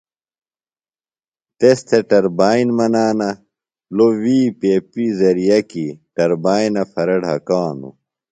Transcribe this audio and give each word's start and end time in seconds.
تس 1.59 1.77
تھےۡ 1.87 2.05
ٹربائن 2.09 2.67
منانہ 2.77 3.29
لوۡ 3.95 4.15
وی 4.21 4.39
پیپیۡ 4.59 5.11
زرئعہ 5.19 5.59
کیۡ 5.69 5.91
ٹربائنہ 6.15 6.83
پھرے 6.91 7.17
ڈھکانوۡ۔ 7.23 7.95